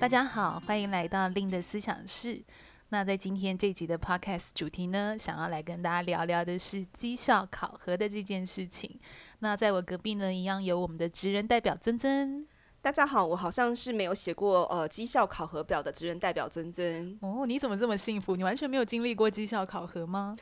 [0.00, 2.42] 大家好，欢迎来到 Lynne 的思想室。
[2.88, 8.98] 那在今天这集的 Podcast 主题呢，想要来跟大家聊聊的是绩效考核的这件事情。
[9.40, 12.46] 那在我隔壁呢，一样有我们的职人代表尊尊。
[12.80, 17.18] 大家好，我好像是没有写过呃绩效考核表的职人代表尊尊。
[17.20, 18.36] 哦，你怎么这么幸福？
[18.36, 20.34] 你完全没有经历过绩效考核吗？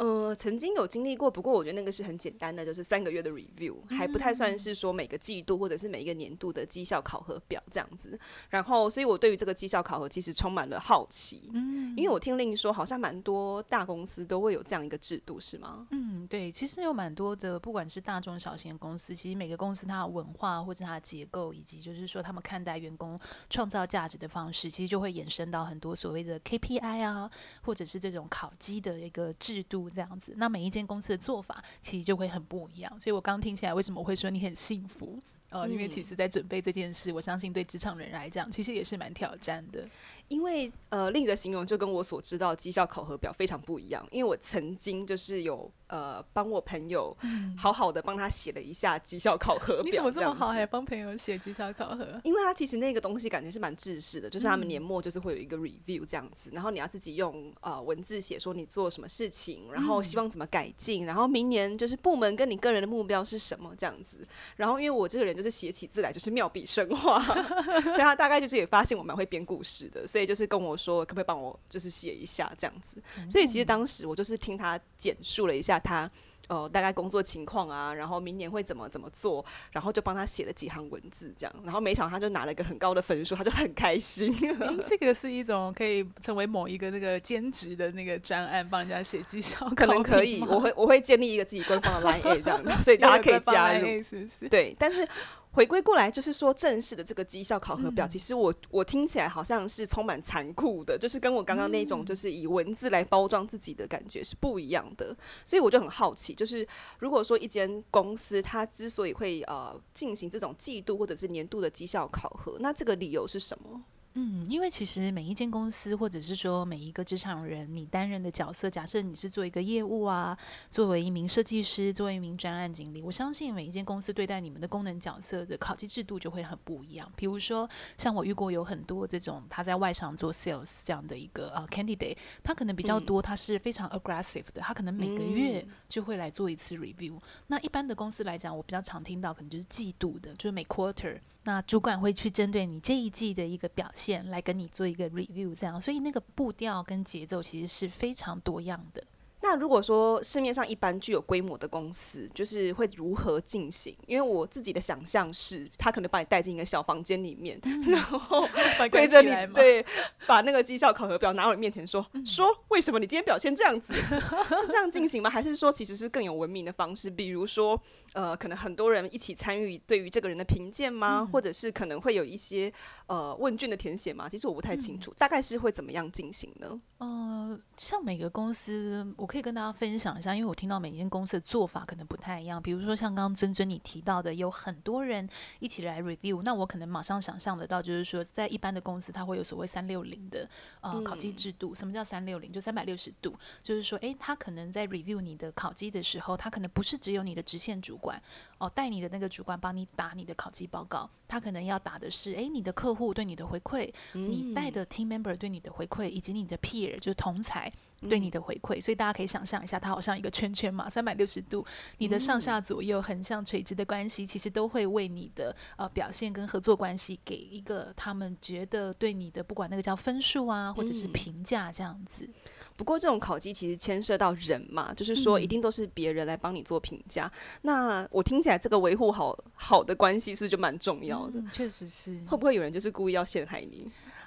[0.00, 8.18] 呃，曾经有经历过，不过我觉得那个是很简单的，就是三个月的 review，还不太算是说每个季度或者是每一个年度的绩效考核表这样子。
[8.48, 11.50] 然后，所以我对于这个绩效考核其实充满了好奇。
[11.52, 15.86] 嗯，因为我听 Lynne 说，好像蛮多大公司都会有这样一个制度，是吗？
[15.90, 23.20] 嗯，对，其实有蛮多的，不管是大中小型公司，其实每个公司它的文化或者它的结构，以及就是说他们看待员工
[23.50, 29.89] 创造价值的方式，其实就会衍生到很多所谓的 KPI 啊，或者是这种考绩的一个制度。
[29.94, 35.18] 这样子，那每一间公司的做法其实就会很不一样，所以我刚刚听起来，为什么我会说你很幸福？
[35.50, 39.84] 呃，因为其实，在准备这件事，我相信对职场人来讲，其实也是蛮挑战的。
[40.28, 44.06] 因为呃，另一个形容就跟我所知道绩效考核表非常不一样。
[44.12, 47.14] 因为我曾经就是有呃帮我朋友
[47.56, 52.18] 好好的帮他写了一下绩效考核表，你怎么这么好，还帮朋友写绩效考核？
[52.24, 64.26] 因为他其实那个东西感觉是蛮制式的，就是他们年末就是会有一个 review 这样子，然后你要自己用呃文字写说你做什么事情，然后希望怎么改进，然后明年就是部门跟你个人的目标是什么这样子。
[64.56, 67.22] 然后因为我这个人就是写起字来就是妙笔生花，
[67.82, 70.30] 所以他大概就是也发现我蛮会编故事的，所以。
[70.30, 73.02] 就是跟我说，可不可以帮我就是写一下这样子？
[73.28, 76.10] 所以其实当时我就是听他简述了一下他
[76.48, 84.32] 呃大概工作情况啊，然后明年会怎么怎么做，然后就帮他写了几行文字这样，然后没想到他就拿了一个很高的分数，他就很开心。
[84.34, 90.40] 欸，这个是一种可以成为某一个那个兼职的那个专案，帮人家写绩效，可能可以。
[90.42, 94.48] 我会我会建立一个自己官方的 Line A 这样子，所以大家可以加入，是不是？
[94.48, 95.06] 对，但是。
[95.52, 105.16] 回归过来就是说，正式的这个绩效考核表，其实我我听起来好像是充满残酷的，就是跟我刚刚那种就是以文字来包装自己的感觉是不一样的。
[105.44, 106.66] 所以我就很好奇，就是
[107.00, 113.82] 如果说一间公司它之所以会呃进行这种季度或者是年度的绩效考核，那这个理由是什么？
[114.22, 120.36] 嗯，因为其实每一间公司，或者是说每一个职场人，你担任的角色，假设你是做一个业务啊，
[120.68, 127.10] 作为一名设计师，作为一名专案经理，我相信每一间公司对待你们的功能角色的考绩制度就会很不一样。
[127.16, 127.66] 比如说，
[127.96, 137.18] 像我遇过有很多这种他在外场做 sales 这样的一个呃 candidate，他可能比较多，他是非常 aggressive 的，他可能每个月就会来做一次 review。
[137.46, 141.18] 那一般的公司来讲，我比较常听到可能就是季度的，就是每 quarter。
[141.44, 149.02] 那主管会去针对你这一季的一个表现来跟你做一个 review，这样，所以那个步调跟节奏其实是非常多样的。
[149.42, 153.96] 那如果说市面上一般具有规模的公司，就是会如何进行？
[154.06, 158.46] 因为我自己的想象是，他可能把你带进一个小房间里面，嗯、然后
[158.90, 159.84] 对着你，对，
[160.26, 163.94] 把那个绩效考核表拿到你面前说，说、嗯、说为什么你今天表现这样子？
[164.54, 165.30] 是这样进行吗？
[165.30, 167.08] 还是说其实是更有文明的方式？
[167.08, 167.80] 比如说，
[168.12, 171.20] 呃，可能很多人一起参与对于这个人的评鉴吗？
[171.20, 172.70] 嗯、或者是可能会有一些
[173.06, 174.28] 呃问卷的填写吗？
[174.28, 176.80] 其实我不太清楚，嗯、大概是会怎么样进行呢？
[176.98, 182.60] 呃，像每个公司，我可以跟大家分享一下，因为我听到每间公司的做法可能不太一样。
[182.60, 185.28] 比如说像刚刚尊尊你提到的，有很多人
[185.60, 190.48] 一起来 review，那我可能马上想象得到，就是说在一般的公司，它会有所谓三六零的
[190.80, 191.72] 呃考绩制度。
[191.76, 192.50] 什么叫三六零？
[192.50, 193.32] 就三百六十度，
[193.62, 198.20] 就是说，诶，他可能在 review 你的考绩的时候，他可能不是只有你的直线主管
[198.58, 206.98] 哦，带你的那个主管帮你打你的考绩报告，他可能要打的是，诶，你的客户对你的回馈，你带的 team member 对你的回馈，以及你的 peer。
[206.98, 207.70] 就是同侪
[208.08, 211.64] 对你的回馈，嗯、所以大家可以想象一下，它好像一个圈圈嘛，三百六十度，
[211.98, 222.24] 你的上下左右横向垂直的关系，其实都会为你的呃表现跟合作关系给一个他们觉得对你的不管那个叫分数啊，或者是评价这样子。
[222.24, 222.34] 嗯、
[222.76, 227.26] 不过这种考绩其实牵涉到人嘛，就是说一定都是别人来帮你做评价。
[227.26, 231.42] 嗯、那我听起来这个维护好好的关系是不是就蛮重要的？
[231.52, 232.20] 确、嗯、实是。
[232.26, 233.86] 会不会有人就是故意要陷害你？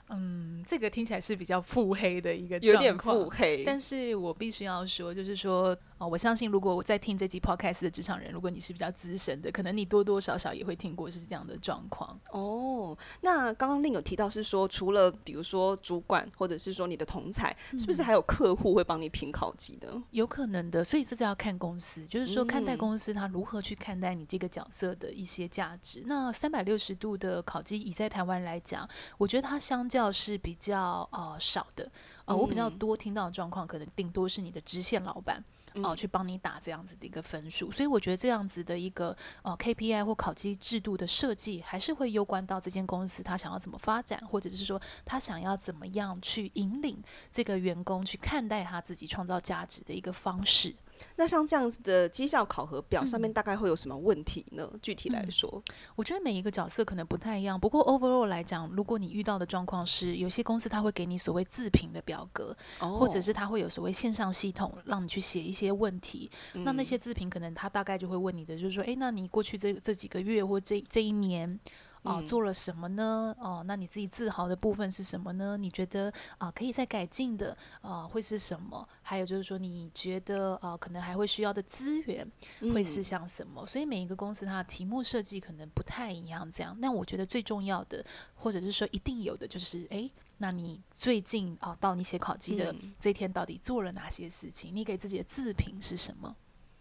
[0.09, 3.63] 嗯，这个听起来是比较腹黑的一个状况，有点腹黑。
[3.65, 5.75] 但是我必须要说，就是说。
[6.03, 12.19] 哦，我相信如果我在听这集 podcast 的职场人，如果你是比较资深的，可能你多多少少也会听过是这样的状况。
[12.31, 19.97] 哦，那刚刚 Lynne 有提到是说，除了比如说主管或者是说你的同才，嗯、是不是还有客户会帮你评考级的？
[20.11, 26.01] 有可能的，所以这就要看公司，就是说看待公司他如何去看待你这个角色的一些价值。
[26.01, 31.89] 嗯、那三百六十度的考绩，以在台湾来讲，我觉得它相较是比较呃少的。
[32.25, 35.41] 呃，我比较多听到的状况，可能顶多是你的直线老板。
[35.75, 37.71] 哦、呃，去帮你打这样子的一个分数。
[37.71, 50.75] 所以我觉得这样子的一个呃 KPI 或考绩制度的设计，还是会攸关到这间公司他想要怎么发展，或者是说他想要怎么样去引领这个员工去看待他自己创造价值的一个方式。
[51.15, 54.69] 那像这样子的绩效考核表上面大概会有什么问题呢？
[54.71, 57.59] 嗯、具体来说、嗯，我觉得每一个角色可能不太一样。
[57.59, 66.29] 不过 overall 来讲，如果你遇到的状况是有些公司他会给你所谓自评的表格，哦、或者是他会有所谓线上系统让你去写一些问题。
[66.53, 71.59] 嗯、那那些自评可能他大概就会问你的就是说，诶，那你过去这这几个月或这这一年。
[72.03, 73.35] 哦，做了什么呢？
[73.39, 75.57] 哦，那你自己自豪的部分是什么呢？
[75.57, 78.87] 你觉得啊，可以再改进的啊，会是什么？
[79.01, 82.29] 还有就是说，你觉得啊，可能还会需要的资源
[82.73, 83.61] 会是像什么？
[83.63, 86.75] 嗯、所以每一个公司它的题目设计可能不太一样，这样。
[86.79, 94.75] 那我觉得最重要的，或者是说一定有的，就是诶，那你最近啊，到你写考绩的这一天，到底做了哪些事情？
[94.75, 96.35] 你给自己的自评是什么？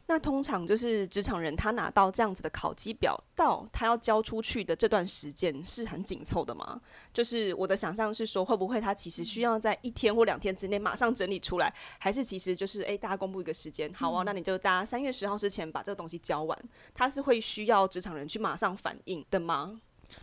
[0.07, 6.79] 那通常就是职场人，他拿到这样子的考绩表，到他要交出去的这段时间是很紧凑的吗？
[7.15, 16.59] 就是我的想象是说，会不会他其实需要在一天或两天之内马上整理出来，还是其实就是诶、欸，大家公布一个时间，好啊，那你就大家三月十号之前把这个东西交完，
[16.93, 19.81] 他是会需要职场人去马上反应的吗？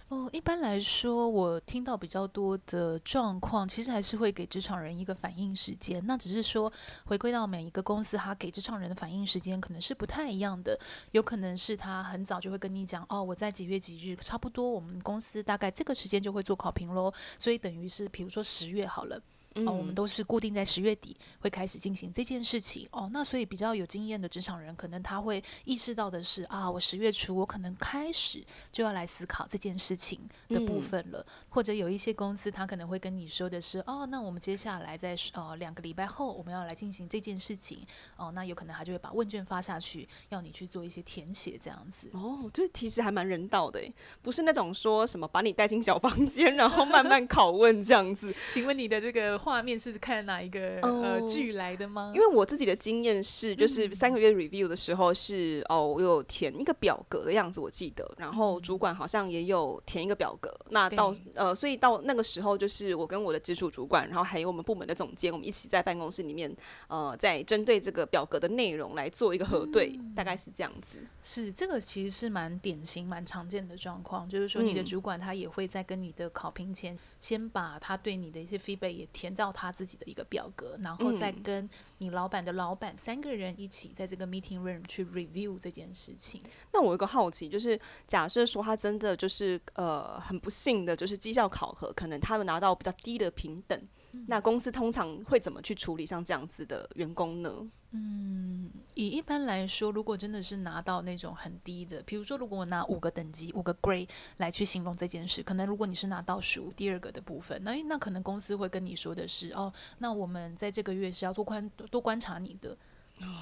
[0.10, 6.04] 哦，一般来说，我听到比较多的状况，其实还是会给职场人一个反应时间。
[6.06, 6.72] 那只是说，
[7.06, 10.80] 回归到每一个公司，他给职场人的反应时间可能是不太一样的。
[11.12, 17.14] 有可能是他很早就会跟你讲，哦，我在几月几日，差不多我们公司大概这个时间就会做考评喽。
[17.38, 19.22] 所以等于是，比如说十月好了。
[19.68, 23.10] 哦，我们都是固定在十月底会开始进行这件事情哦。
[23.12, 30.20] 那所以比较有经验的职场人，可能他会意识到的是啊，我十月初我可能开始就要来思考这件事情
[30.50, 31.20] 的部分了。
[31.20, 37.86] 嗯、或者有一些公司，他可能会跟你说的是，哦，那我们接下来在呃两个礼拜后，我们要来进行这件事情
[38.18, 38.32] 哦。
[38.32, 42.10] 那有可能他就会把问卷发下去，要你去做一些填写这样子。
[42.14, 43.82] 哦，这其实还蛮人道的，
[44.22, 48.34] 不是那种说什么把你带进小房间，然后慢慢拷问这样子。
[48.50, 49.40] 请问你的这个。
[49.50, 52.12] 画面是看哪一个、oh, 呃剧来的吗？
[52.14, 60.56] 因为我自己的经验是，就是三个月 review 的时候是、嗯、哦，我有填一个表格的样子，我记得，然后主管好像也有填一个表格。
[60.66, 66.56] 嗯、那到呃，所以到那个时候，就是我跟我的直属主管，然后还有我们部门的总监，我们一起在办公室里面，
[66.88, 71.00] 呃，在针对这个表格的内容来做一个核对，嗯、大概是这样子。
[71.24, 79.29] 是这个其实是蛮典型、蛮常见的状况，就是说你的主管他也会在跟你的考评前，先把他对你的一些 feedback 也填。
[79.34, 86.42] 到他自己的一个表格，然后再跟你老板的老板三个人一起在这个 meeting room 去 review 这件事情。
[86.74, 93.82] 那我有个好奇，就是假设说他真的就是呃很不幸的，就是绩效考核，可能他们拿到比较低的平等。
[94.28, 97.70] 那公司通常会怎么去处理像这样子的员工呢？
[97.92, 104.08] 嗯，以一般来说，如果真的是拿到那种很低的，比如说，如果我拿五个等级、五个 grade
[104.38, 112.78] 来去形容这件事，可能如果你是拿倒数第二个的部分，那那可能公司会跟你说的是，哦，那我们在这个月是要多观多观察你的，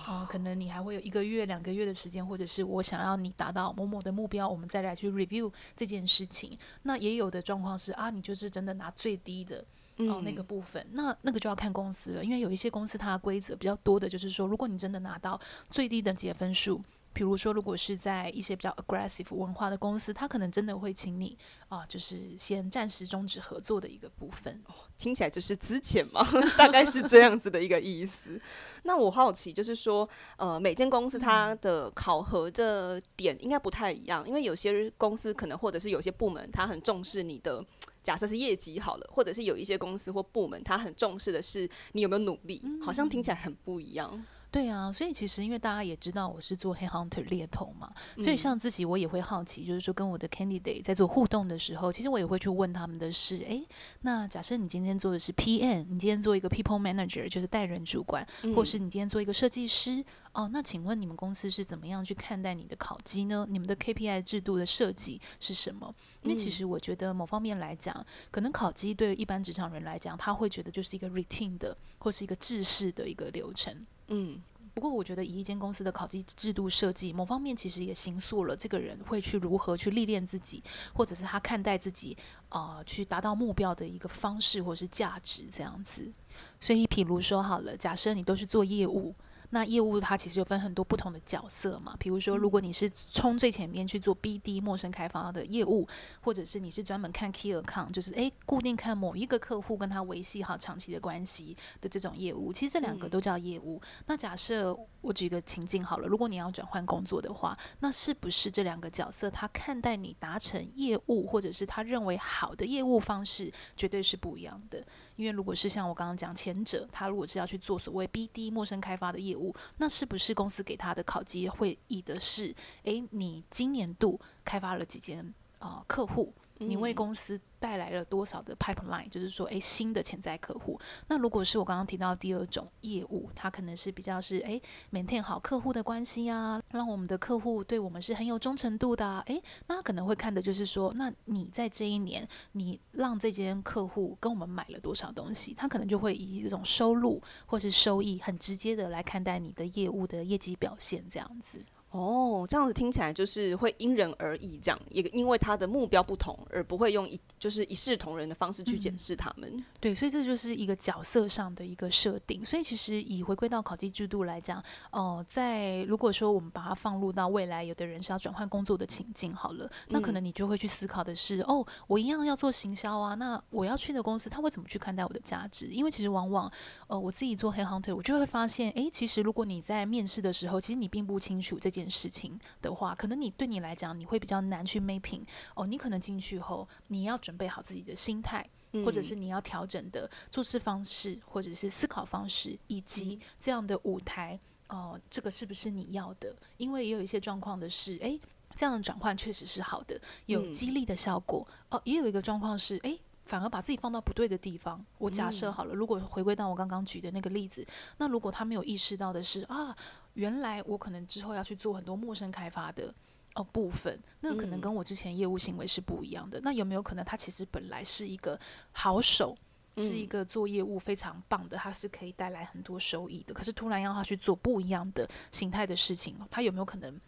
[0.08, 6.58] 哦，可能你还会有一个月、两个月的时间，或者是我想要你达到某某的目标，我们再来去 review 这件事情。
[6.84, 9.66] 那也有的状况是啊，你就是真的拿最低的。
[9.98, 15.40] 哦，那个部分，那那个就要看公司了，因为有一些公司它的规则比较多的，就是说，如果你真的拿到
[15.70, 16.80] 最低等级的分数，
[17.14, 21.36] 比如说，如果是在一些比较 aggressive 文化的公司，它可能真的会请你
[21.68, 24.54] 啊，就是先暂时终止合作的一个部分。
[24.68, 26.24] 哦，听起来就是资遣嘛，
[26.56, 28.40] 大概是这样子的一个意思。
[28.84, 37.66] 那我好奇，就是说，呃，每间公司它的考核的点应该不太一样，因为有些公司可能或者是有些部门，它很重视你的。
[38.08, 44.26] 假设是业绩好了，或者是有一些公司或部门，他很重视的是你有没有努力，嗯、好像听起来很不一样。
[44.50, 53.68] 对啊，所以其实因为大家也知道我是做 headhunter 猎头嘛，所以像自己我也会好奇，就是说跟我的 candidate 在做互动的时候，其实我也会去问他们的是，诶，
[54.04, 60.02] 那假设你今天做的是 PM，你今天做一个 people manager，就是带人主管，或是你今天做一个设计师。
[60.38, 63.44] 哦，那请问你们公司是怎么样去看待你的考绩呢？
[63.50, 65.92] 你们的 KPI 制度的设计是什么？
[66.22, 73.84] 因为其实我觉得某方面来讲，可能考绩对于一般职场人来讲，他会觉得就是一个 routine 的或是一个制式的一个流程。
[74.10, 74.40] 嗯，
[74.76, 80.62] 不过我觉得以一间公司的考绩制度设计，某方面其实也形塑了这个人会去如何去历练自己，
[80.94, 82.16] 或者是他看待自己
[82.50, 86.12] 啊、呃，去达到目标的一个方式或是价值这样子。
[86.60, 89.16] 所以，譬如说好了，假设你都是做业务。
[89.50, 95.88] 那业务它其实有分很多不同的角色嘛，比如说，如果你是冲最前面去做 BD 陌生开发的业务，
[96.22, 103.82] 或者是你是专门看 Key Account，就是诶固定看某一个客户跟他维系好长期的关系的这种业务，其实这两个都叫业务。
[104.06, 114.86] 那假设我举个情境好了，如果你要转换工作的话，那是不是这两个角色他看待你达成业务，或者是他认为好的业务方式，绝对是不一样的？
[115.16, 119.37] 因为如果是像我刚刚讲前者，他如果是要去做所谓 BD 陌生开发的业务，
[119.78, 122.54] 那是不是公司给他的考级会议的是，
[122.84, 126.34] 诶，你今年度开发了几间啊、客户？
[126.60, 129.10] 你为公司带来了多少的 pipeline？
[129.10, 130.80] 就是说，诶，新的潜在客户。
[131.08, 134.62] 那如果是我刚刚提到第二种业务，它可能是比较是诶
[134.92, 139.24] ，maintain 好客户的关系啊，让我们的客户对我们是很有忠诚度的啊。
[139.28, 145.54] 诶，那他可能会看的就是说，那你在这一年，你让这间客户跟我们买了多少东西？
[145.54, 151.64] 他可能就会以这种收入或是收益很直接的来看待你的业务的业绩表现，这样子。
[151.92, 159.50] 哦，这样子听起来就是会因人而异，这样也因为他的目标不同，而不会用一就是一视同仁的方式去检视他们。
[159.56, 159.66] 嗯。
[159.80, 162.44] 对，所以这就是一个角色上的一个设定。
[162.44, 164.60] 所以其实以回归到考绩制度来讲，
[164.92, 175.68] 哦、呃，在如果说我们把它放入到未来，有的人是要转换工作的情境，好了，那可能你就会去思考的是，嗯、哦，我一样要做行销啊，那我要去的公司他会怎么去看待我的价值？
[175.68, 176.52] 因为其实往往，
[176.88, 185.22] 呃，我自己做 headhunter，我就会发现，诶，其实如果你在面试的时候，其实你并不清楚这件事情的话，可能你对你来讲，你会比较难去 mapping
[185.54, 185.66] 哦。
[185.68, 188.48] 你可能进去后，你要准备好自己的心态，
[188.84, 196.36] 或者是你要调整的做事方式，或者是思考方式，以及这样的舞台哦、呃，这个是不是你要的？
[196.58, 198.20] 因为也有一些状况的是，诶，
[198.56, 201.80] 这样的转换确实是好的，有激励的效果哦。
[201.86, 204.84] 也有一个状况是，诶，反而把自己放到不对的地方。
[204.98, 207.66] 我假设好了，如果回归到我刚刚举的那个例子，
[207.98, 209.76] 那如果他没有意识到的是啊。
[210.18, 212.92] 原来我可能之后要去做很多陌生开发的
[213.36, 216.40] 哦部分，那个可能跟我之前业务行为是不一样的。
[216.40, 218.38] 嗯、那有没有可能他其实本来是一个
[218.72, 219.38] 好手，
[219.76, 223.34] 嗯、是一个做业务非常棒的，他是可以带来很多收益的。
[223.34, 227.00] 可是突然让他去做不一样的形态的事情，他有没有可能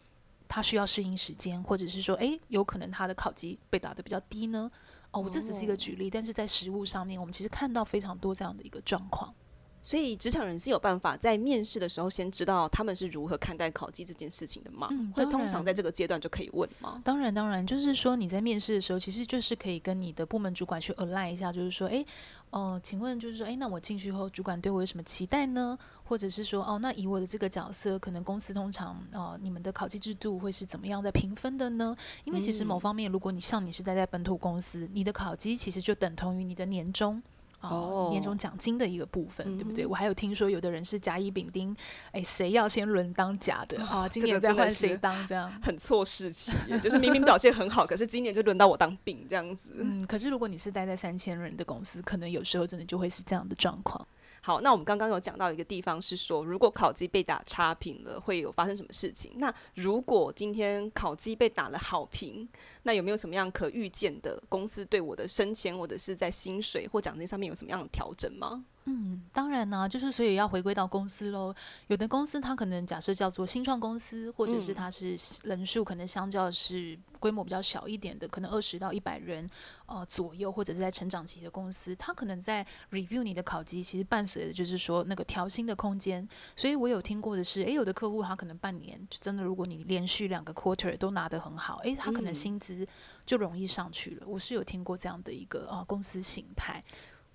[0.48, 4.70] 他需要适应时间，或者是说，诶，有可能他的考级被打得比较低呢？
[5.10, 9.34] 哦，我这只是一个举例，但是在实物上面，我们其实看到非常多这样的一个状况。
[9.82, 14.88] 所以，职场人是有办法在面试的时候先知道他们是如何看待考绩这件事情的吗？
[14.92, 17.02] 嗯，那通常在这个阶段就可以问吗？
[17.04, 22.06] 当然，当然，就是说你在面试的时候，其实就是可以跟你的部门主管去 align 一下，就是说，诶，
[22.50, 25.78] 哦，请问，就是说，诶，那我进去后，主管对我有什么期待呢？
[26.04, 31.96] 或者是说，哦，那以我的这个角色，可能公司通常，哦，你们的考绩制度会是怎么样在评分的呢？
[32.26, 37.22] 因为其实某方面，如果你像你是待在本土公司，你的考绩其实就等同于你的年终。
[37.62, 39.86] 哦，年终奖金的一个部分，嗯、对不对？
[39.86, 41.76] 我还有听说有的人是甲乙丙丁，
[42.12, 44.08] 哎，谁要先轮当甲的啊？
[44.08, 45.52] 今年再换谁当这样？
[45.62, 49.72] 很错事情，就是明明表现很好，可是今年就轮到我当丙这样子。
[49.76, 54.08] 嗯，可是如果你是待在三千人的公司，可能有时候真的就会是这样的状况。
[54.42, 59.32] 好，那我们刚刚有讲到一个地方是说，如果考绩被打差评了，会有发生什么事情？
[59.36, 62.48] 那如果今天考绩被打了好评，
[62.84, 68.64] 那有没有什么样可预见的公司对我的升迁或者是在薪水或奖金上面有什么样的调整吗？
[68.86, 71.54] 嗯，当然呢、啊，就是所以要回归到公司喽。
[71.88, 79.48] 有的公司它可能假设叫做新创公司，或者是它是人数可能相较是规模比较小一点的，可能二十到一百人
[79.86, 86.28] 呃左右，或者是在成长期的公司，它可能在 review 你的考级，其实伴随的就是说那个调薪的空间。
[86.56, 92.88] 所以我有听过的是，诶，有的客户他可能半年就真的，如果你连续两个 quarter 都拿得很好，诶，他可能薪资
[93.24, 94.26] 就容易上去了。
[94.26, 96.84] 我是有听过这样的一个啊、呃、公司形态。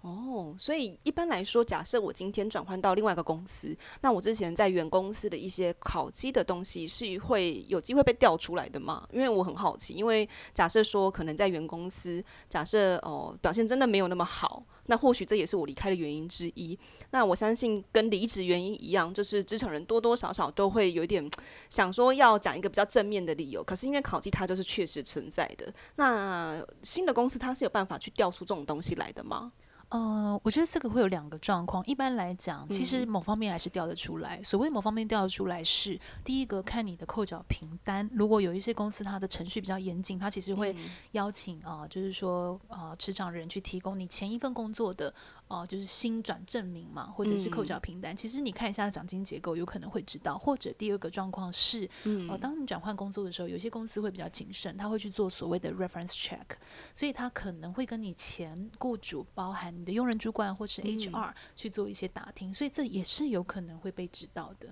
[0.05, 9.09] 哦，所以一般来说，假设我今天转换到另外一个公司，那我之前在原公司的一些考绩的东西是会有机会被调出来的吗？
[9.11, 16.79] 因为我很好奇，因为假设说可能在原公司，假设哦、表现真的没有那么好，那或许这也是我离开的原因之一。
[17.11, 21.27] 那我相信跟离职原因一样，就是职场人多多少少都会有点
[21.71, 29.51] 想说要讲一个比较正面的理由，可是因为考绩它就是确实存在的，那新的公司它是有办法去调出这种东西来的吗？
[29.91, 31.85] 呃，我觉得这个会有两个状况。
[31.87, 34.39] 一般来讲，其实某方面还是调得出来。
[34.39, 38.09] 嗯、所谓某方面调得出来是，第一个看你的扣缴凭单。
[38.13, 40.75] 如果有一些公司它的程序比较严谨，它其实会
[41.13, 45.13] 邀请啊、嗯呃，就是说啊，职、呃、场人去提供你前一份工作的
[45.49, 48.15] 啊、呃，就是薪转证明嘛，或者是扣缴凭单。
[48.15, 50.39] 嗯、其实你看一下奖金结构，有可能会知道。
[50.39, 56.57] 或者第二个状况是，嗯、呃，当你转换工作的时候，有些公司会比较谨慎，他会去做所谓的 reference check，
[56.95, 59.74] 所以他可能会跟你前雇主包含。
[59.77, 64.69] 你的用人主管或是 HR 去做一些打听，嗯、所以这也是有可能会被知道的。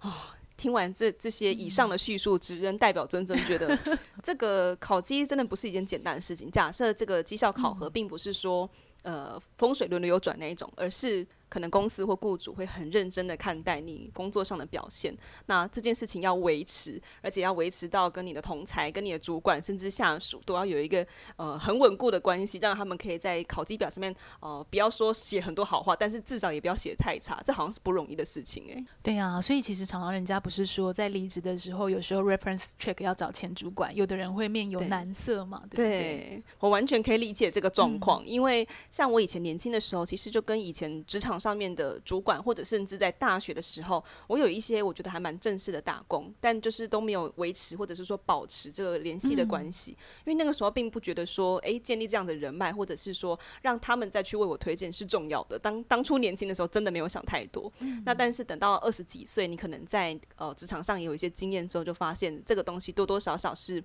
[0.00, 0.12] 哦，
[0.56, 3.78] 听完这这些以上的叙述，只能代表尊尊觉得
[4.22, 6.50] 这个考绩真的不是一件简单的事情。
[6.50, 8.68] 假设这个绩效考核并不是说
[9.02, 11.26] 呃风水轮流转那一种，而是。
[11.50, 15.14] 可能公司或雇主会很认真的看待你工作上的表现，
[15.46, 21.04] 那这件事情要维持，而且要维持到跟你的同才、跟你的主管甚至下属都要有一个
[21.34, 28.86] 呃很稳固的关系，让他们可以在考绩表上面呃不要说写很多好话，但是至少也不要写太差，这好像是不容易的事情诶、欸。
[29.02, 41.39] 对啊，所以其实常常人家不是说在离职的时候，有时候 reference check 要找前主管，有的人会面有难色嘛，对，我完全可以理解这个状况，嗯、因为像我以前年轻的时候，其实就跟以前职场。
[41.40, 55.58] 上面的主管，或者甚至在大学的时候，我有一些我觉得还蛮正式的打工，但就是都没有维持或者是说保持这个联系的关系，嗯、因为那个时候并不觉得说，哎、欸，建立这样的人脉，或者是说让他们再去为我推荐是重要的。
[55.58, 57.72] 当当初年轻的时候，真的没有想太多。
[57.78, 63.82] 嗯、那但是等到二十几岁，你可能在呃职场上也有一些经验之后，就发现这个东西多多少少是，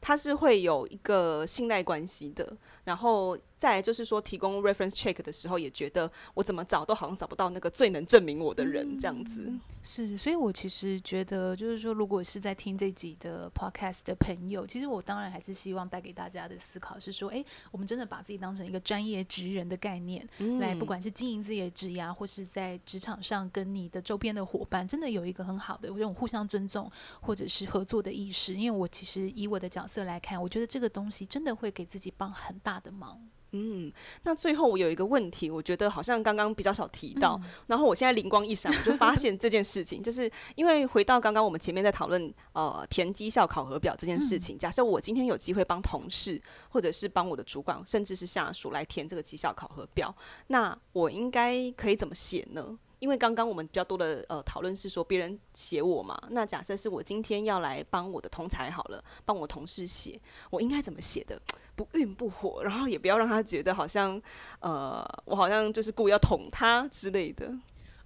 [0.00, 3.38] 它是会有一个信赖关系的，然后。
[3.62, 9.44] 再来就是说，提供 reference check 的时候，也觉得我怎么找都好像找不到那个最能证明我的人，这样子。
[9.46, 28.54] 嗯、是，所以我其实觉得，就是说，如果是在听这集的 podcast 的朋友，其实我当然还是希望带给大家的思考是说，哎，我们真的把自己当成一个专业职人的概念，嗯、来，不管是经营自己的职涯，或是在职场上跟你的周边的伙伴，真的有一个很好的这种互相尊重或者是合作的意识。
[28.54, 33.20] 因为我其实以我的角色来看，我觉得这个东西真的会给自己帮很大的忙。
[33.54, 50.14] 嗯，那最后我有一个问题，我觉得好像刚刚比较少提到，嗯、然后我现在灵光一闪，我就发现这件事情， 就是因为回到刚刚我们前面在讨论呃填绩效考核表这件事情，嗯、假设我今天有机会帮同事或者是帮我的主管，甚至是下属来填这个绩效考核表，
[50.46, 52.78] 那我应该可以怎么写呢？
[53.00, 60.18] 因为刚刚我们比较多的呃讨论是说别人写我嘛，那假设是我今天要来帮我的同才好了，帮我同事写，
[60.50, 61.38] 我应该怎么写的？
[61.74, 64.20] 不愠不火，然后也不要让他觉得好像，
[64.60, 67.52] 呃，我好像就是故意要捅他之类的。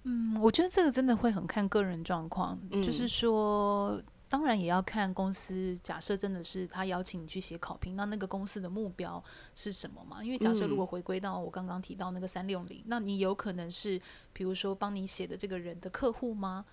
[0.03, 5.77] 嗯，我觉得这个真的会很看个人状况，嗯、就是说，当然也要看公司。
[5.83, 9.21] 假设真的是他邀请你去写考评，那那个公司的目标
[9.53, 10.23] 是什么嘛？
[10.23, 13.99] 因为假设如果回归到我刚刚提到那个三六零，那你有可能是，
[14.31, 16.63] 比如说帮你写的这个人的客户吗？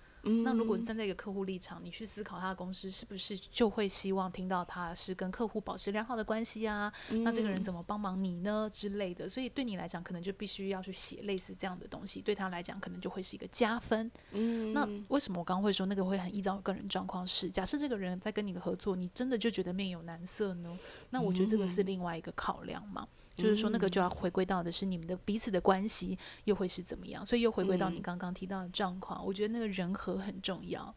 [0.43, 6.91] 那如果是站在一个客户立场，你去思考他的公司是不是就会希望听到他是跟客户保持良好的关系啊？
[7.09, 9.29] 嗯、那这个人怎么帮忙你呢之类的？
[9.29, 14.09] 所以对你来讲，可能就必须要去写类似这样的东西，对他来讲可能就会是一个加分。
[14.31, 17.25] 嗯，那为什么我刚刚会说那个会很依照个人状况？
[17.27, 20.77] 是假设这个人在跟你的合作，你真的就觉得面有难色呢？
[21.09, 23.07] 那我觉得这个是另外一个考量嘛。
[23.35, 27.25] 就是说，那个就要回归到的是你们的彼此的关系又会是怎么样？
[27.25, 30.93] 所以又回归到你刚刚提到的状况，我觉得那个人和很重要。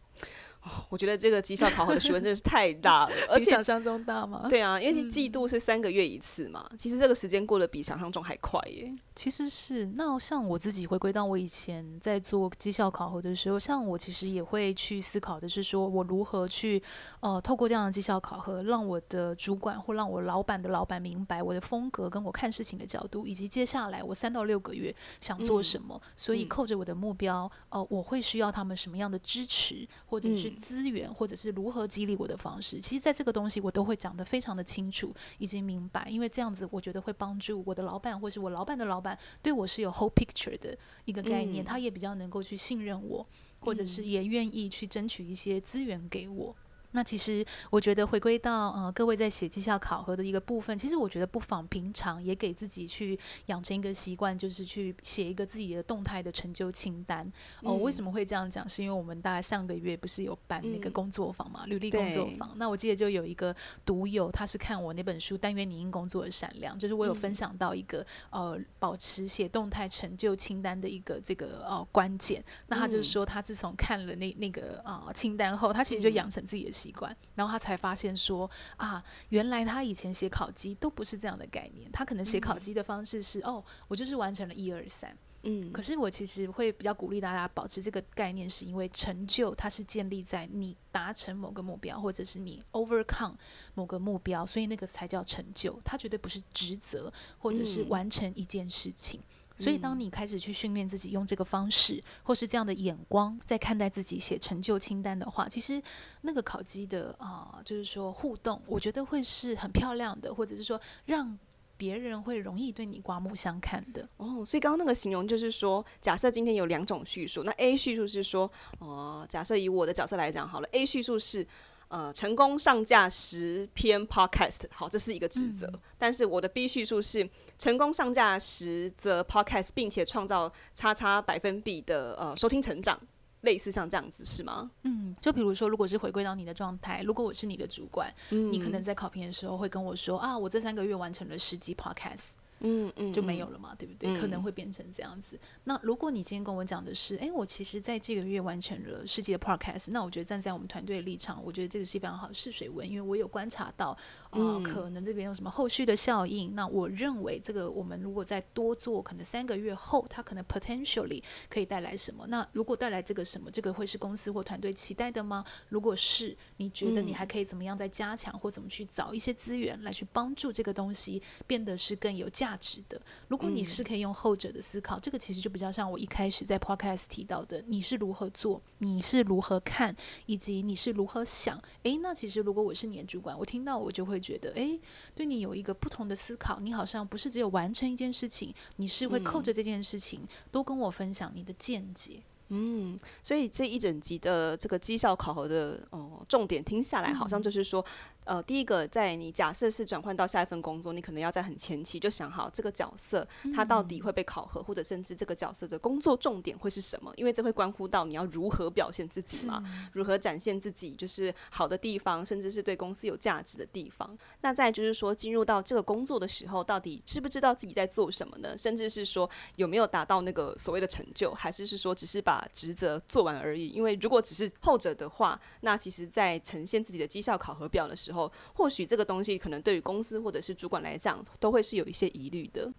[0.62, 4.46] 哦、我觉得这个绩效考核的学问真的是太大了， 而且比想象中大吗？
[4.50, 8.92] 对啊，因为季度是三个月一次嘛，嗯、其实这个时间过得比想象中还快耶。
[9.14, 16.82] 其实是，那像我自己回归到我以前在做绩效考核的时候，像我其实也会去思考的是说，我如何去
[17.20, 30.47] 呃透过这样的绩效考核，让我的主管或让我老板的老板明白我的风格跟我看事情的角度，以及接下来我三到六个月想做什么，嗯、所以扣着我的目标，呃，我会需要他们什么样的支持，或者是。
[30.50, 43.26] 资源或者是如何激励我的方式，其实在这个东西我都会讲得非常的清楚以及明白，因为这样子我觉得会帮助我的老板或是我老板的老板对我是有 whole picture 的一个概念，嗯、他也比较能够去信任我，
[43.60, 46.54] 或者是也愿意去争取一些资源给我。
[46.92, 57.30] 那其实我觉得回归到呃各位在写绩效考核的一个部分，其实我觉得不妨平常也给自己去养成一个习惯，就是去写一个自己的动态的成就清单。
[57.62, 58.66] 哦，为什么会这样讲？
[58.66, 62.50] 是因为我们大概上个月不是有办那个工作坊嘛，嗯、履历工作坊。
[62.56, 72.42] 那我记得就有一个读友，他是看我那本书《但愿你因工作而闪亮》，就是我有分享到一个、嗯、呃保持写动态成就清单的一个这个呃关键。
[72.68, 76.77] 那他就是说，他自从看了那那个啊、呃、清单后，他其实就养成自己的。
[76.78, 81.90] 习惯，然后他才发现说啊，原来他以前写考绩都不是这样的概念。
[81.90, 85.16] 他可能写考绩的方式是、嗯、哦，我就是完成了一二三。
[85.42, 93.34] 嗯，可是我其实会比较鼓励大家保持这个概念，是因为成就它是建立在你达成某个目标，或者是你 overcome
[93.74, 95.80] 某个目标，所以那个才叫成就。
[95.84, 99.20] 它绝对不是职责，或者是完成一件事情。
[99.20, 105.82] 嗯所以，当你开始去训练自己用这个方式，或是这样的眼光，在看待自己写成就清单的话，其实
[106.20, 111.36] 那个考绩的啊、呃，就是说互动，我觉得会是很漂亮的，或者是说让
[111.76, 114.08] 别人会容易对你刮目相看的。
[114.18, 121.44] 哦，所以刚刚那个形容就是说，假设今天有两种叙述，那 A 叙述是说，哦、呃，假设以我的角色来讲好了，A 叙述是。
[121.88, 125.66] 呃，成功上架十篇 podcast，好，这是一个职责。
[125.72, 133.00] 嗯、但是我的 B 叙述是成功上架十则 podcast，并且创造叉叉百分比的呃收听成长，
[133.40, 134.70] 类似像这样子是吗？
[134.82, 142.32] 嗯，就比如说，如果是回归到你的状态，如果我是你的主管，嗯、你可能在考评的时候会跟我说啊，我这三个月完成了十集 podcast。
[142.60, 144.10] 嗯嗯，就没有了嘛，对不对？
[144.10, 145.38] 嗯、可能会变成这样子。
[145.64, 153.90] 那如果你今天跟我讲的是，哎，我其实在这个月完成了世界的 podcast，那我觉得站在我们团队的立场，我觉得这个是非常好的试水温，因为我有观察到，
[154.30, 156.54] 啊、呃，可能这边有什么后续的效应。
[156.54, 162.26] 那我认为这个我们如果再多做，可能三个月后，它可能 potentially 可以带来什么？
[162.26, 165.44] 那如果带来这个什么，这个会是公司或团队期待的吗？
[165.68, 181.60] 如果是，你觉得你还可以怎么样再加强，或怎么去找一些资源来去帮助这个东西变得是更有价价值的，如果你是可以用后者的思考，嗯、这个其实就比较像我一开始在 Podcast 提到的，你是如何做，你是如何看，以及你是如何想。
[181.82, 184.80] 诶，那其实如果我是你的主管，我听到我就会觉得，诶，
[185.14, 192.22] 对你有一个不同的思考，你好像不是只有完成一件事情，你是会扣着这件事情多跟我分享你的见解。
[192.50, 197.84] 嗯，所以这一整集的这个绩效考核的哦重点听下来，好像就是说。
[198.28, 207.10] 呃，第一个，在你假设是转换到下一份工作，你可能要在很前期就想好这个角色他到底会被考核，嗯、或者甚至这个角色的工作重点会是什么？
[207.16, 209.64] 因为这会关乎到你要如何表现自己嘛，
[209.94, 214.14] 如何展现自己就是好的地方，甚至是对公司有价值的地方。
[214.42, 218.58] 那再就是说，进入到这个工作的时候，到底知不知道自己在做什么呢？
[218.58, 223.68] 甚至是说有没有达到那个所谓的成就，还是是说只是把职责做完而已？
[223.68, 228.17] 因为如果只是后者的话，那其实在呈现自己的绩效考核表的时候。
[228.54, 232.72] 或许这个东西可能对于公司或者是主管来讲，都会是有一些疑虑的。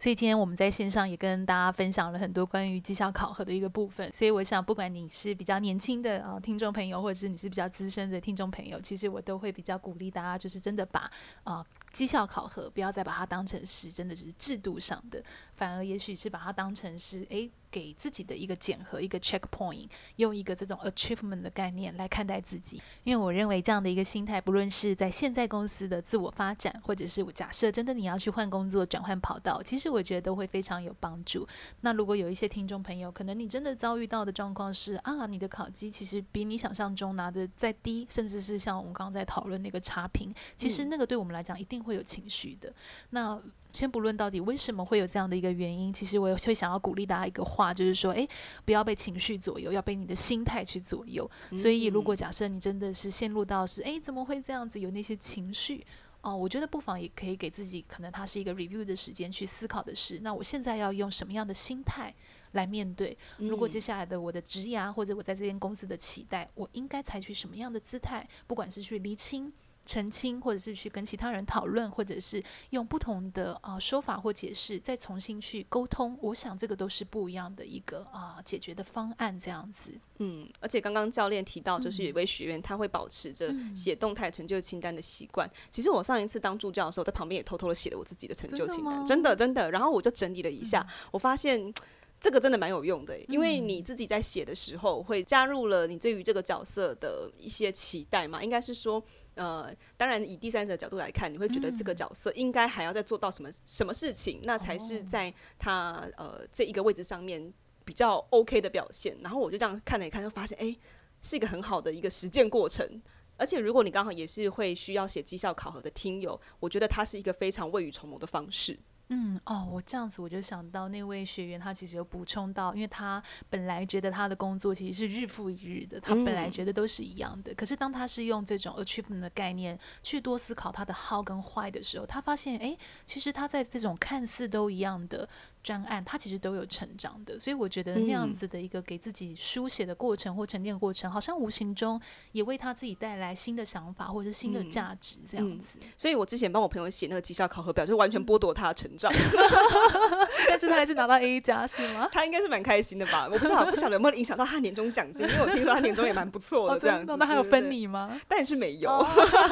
[0.00, 4.10] 所以今天我们在线上也跟大家分享了很多关于绩效考核的一个部分。
[4.10, 11.10] 所以我想，不管你是比较年轻的啊听众朋友，或者是你是比较资深的听众朋友，其实我都会比较鼓励大家，就是真的把
[11.44, 15.22] 啊绩效考核不要再把它当成是真的是制度上的，
[15.56, 17.50] 反而也许是把它当成是诶。
[17.68, 31.46] 给自己的一个检核，一个 checkpoint，用一个这种 achievement 的概念来看待自己，因为我认为这样的一个心态，不论是在现在公司的自我发展，或者是我假设真的你要去换工作、转换跑道，其实我觉得都会非常有帮助。
[31.82, 42.72] 那如果有一些听众朋友，可能你真的遭遇到的状况是啊，你的考绩其实比你想象中拿的再低，甚至是像我们刚刚在讨论那个差评，其实那个对我们来讲一定会有情绪的。
[43.10, 43.38] 那
[43.76, 48.26] 先不论到底为什么会有这样的一个原因，其实我也会想要鼓励大家一个话，就是说，诶，
[48.64, 51.30] 不要被情绪左右，要被你的心态去左右。
[51.54, 55.86] 所以，如果假设你真的是陷入到是，诶，怎么会这样子，有那些情绪
[56.22, 62.14] 哦，我觉得不妨也可以给自己，可能它是一个 review 的时间，去思考的事，那我现在要用什么样的心态
[62.52, 63.14] 来面对？
[63.36, 68.26] 如果接下来的我的职涯或者我在这间公司的期待，我应该采取什么样的姿态？
[68.46, 69.52] 不管是去厘清。
[69.86, 76.18] 澄清，或者是去跟其他人讨论，或者是用不同的啊、呃、说法或解释，再重新去沟通。
[76.20, 79.92] 我想这个都是不一样的一个啊、呃、解决的方案，这样子。
[80.18, 85.46] 嗯，而且刚刚教练提到，就是有一位学员他会保持着写动态成就清单的习惯。
[85.46, 89.70] 嗯、其实我上一次当助教的时候，在旁边也偷偷的写了我自己的成就清单，真的真的。
[89.70, 91.72] 然后我就整理了一下，嗯、我发现
[92.20, 99.02] 这个真的蛮有用的，因为你自己在写的时候，会加入了你对于这个角色的一些期待嘛，应该是说。
[99.36, 107.52] 呃，当然，以第三者的角度来看，你会觉得这个角色应该还要再做到什么什么事情，嗯、那才是在他呃这一个位置上面
[107.84, 109.16] 比较 OK 的表现。
[109.22, 110.76] 然后我就这样看了一看，就发现，哎，
[111.22, 113.00] 是一个很好的一个实践过程。
[113.38, 118.78] 而且，如果你刚好也是会需要写绩效考核的听友，我觉得它是一个非常未雨绸缪的方式。
[119.08, 127.52] 嗯哦，我这样子我就想到那位学员，他其实有补充到，因为他本来觉得他的工作其实是日复一日的，他本来觉得都是一样的。
[127.52, 135.28] 嗯、可是当他是用这种 achievement 的概念去多思考他的 how 跟 why 的时候，他发现，哎，其实他在这种看似都一样的
[135.66, 137.40] 专案，他其实都有成长的。
[137.40, 142.00] 所以我觉得那样子的一个给自己书写的过程或沉淀过程，好像无形中
[142.30, 145.80] 也为他自己带来新的想法或者是新的价值这样子。
[145.96, 149.12] 所以我之前帮我朋友写那个绩效考核表，就完全剥夺他的成长。
[150.48, 152.08] 但是他还是拿到 A 加是吗？
[152.14, 153.28] 他应该是蛮开心的吧？
[153.28, 157.16] 我不知道，不晓得有没有影响到他年终奖金，因为我听说他年终也蛮不错的这样子。
[157.18, 158.20] 那还有分你吗？
[158.28, 159.04] 但是没有，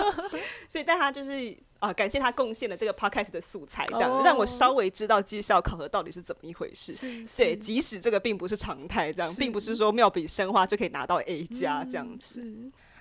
[0.69, 6.93] 所以但他就是啊，感谢他贡献了这个 podcast 的素材，这样让我稍微知道绩效考核到底是怎么一回事。
[7.37, 12.41] 对，即使这个并不是常态，这样并不是说妙笔生花就可以拿到 A 加这样子。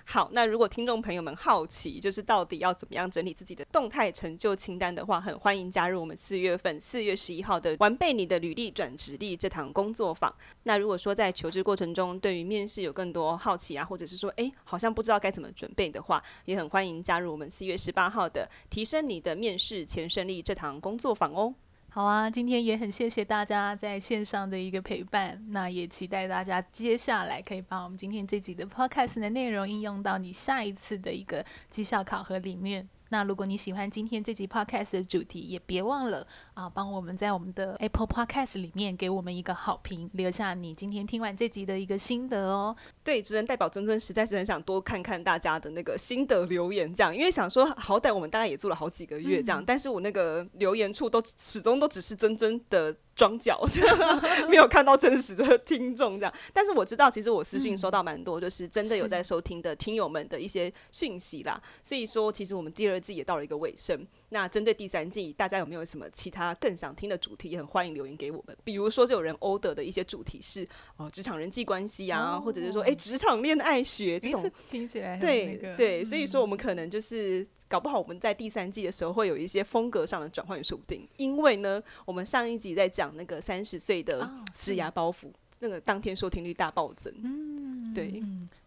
[0.06, 10.32] 好，那如果听众朋友们好奇，就是到底要怎么样整理自己的动态成就清单的话，很欢迎加入我们四月份四月十一号的“完备你的履历转职力”这堂工作坊。
[10.64, 21.54] 那如果说在求职过程中，对于面试有更多好奇啊，或者是说，哎，好像不知道该怎么准备的话，也很欢迎加入我们四月十八号的“提升你的面试前胜利”这堂工作坊哦。
[21.94, 32.88] 好啊，今天也很谢谢大家在线上的一个陪伴，那也期待大家接下来可以把我们今天这集的 podcast 的内容应用到你下一次的一个绩效考核里面。
[33.10, 42.74] 那如果你喜欢今天这集 podcast 的主题，也别忘了啊，帮我们在我们的 Apple Podcast 里面给我们一个好评，留下你今天听完这集的一个心得哦。
[43.02, 52.94] 对，只能代表尊尊实在是很想多看看大家的那个心得留言，这样，因为想说好歹我们大概也做了好几个月这样，嗯、但是我那个留言处都始终都只是尊尊的。
[53.14, 53.64] 装脚，
[54.48, 61.60] 没有看到真实的听众这样，但是我知道，其实我私讯收到蛮多，就是真的有在收听的听友们的一些讯息啦。
[61.82, 64.06] 所以说，其实我们第二季也到了一个尾声。
[64.30, 68.56] 那针对第三季，大家有没有什么其他更想听的主题，也很欢迎留言给我们。
[68.64, 76.02] 比如说，就有人 order 的一些主题是哦，职场人际关系啊，或者是说，哎，职场恋爱学这种，听起来对对。
[76.02, 77.46] 所以说，我们可能就是。
[77.74, 81.08] 搞不好我们在第三季的时候会有一些风格上的转换，也说不定。
[81.16, 87.12] 因为呢，我们上一集在讲那个三十岁的职涯包袱，哦、那个当天收听率大暴增。
[87.24, 88.22] 嗯，对，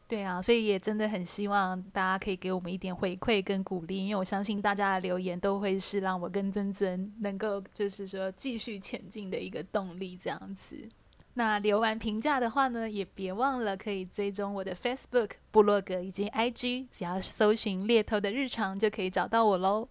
[0.10, 10.76] 对啊，所以也真的很希望大家可以给我们一点回馈跟鼓励，因为我相信大家的留言都会是让我跟尊尊能够就是说继续前进的一个动力，这样子。
[11.38, 19.88] 那留完评价的话呢，也别忘了可以追踪我的 Facebook、部落格以及 IG，只要搜寻猎头的日常就可以找到我喽。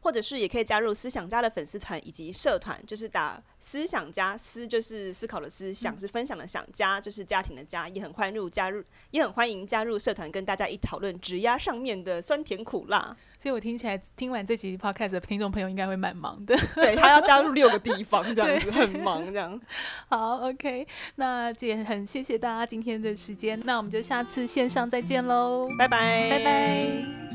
[0.00, 13.16] 或者是也可以加入思想家的粉丝团以及社团，就是打思想家，思就是思考的思，想是分享的想，家就是家庭的家，也很欢入加入，也很欢迎加入社团，跟大家一讨论职压上面的酸甜苦辣。
[13.38, 19.58] 所以我听起来，听完这集 podcast 的听众朋友应该会蛮忙的，对，他要加入六个地方这样子，很忙这样。
[20.08, 27.29] 好，OK，那也很谢谢大家今天的时间，那我们就下次线上再见喽，拜拜，拜拜。